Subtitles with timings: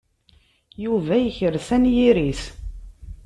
[0.83, 2.43] Yuba yekres anyir-is.